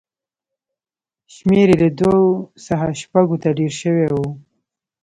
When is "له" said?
1.83-1.89